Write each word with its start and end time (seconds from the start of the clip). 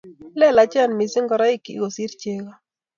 Lelachen 0.39 0.91
missing 0.97 1.25
ngoroikyik 1.27 1.79
kosir 1.81 2.11
chego. 2.21 2.51